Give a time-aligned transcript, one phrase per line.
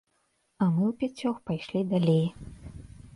[0.63, 2.25] А мы ўпяцёх пайшлі далей.